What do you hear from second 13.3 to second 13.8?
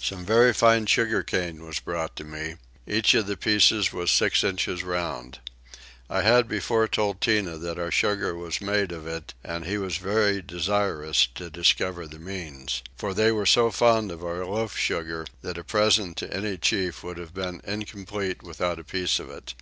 were so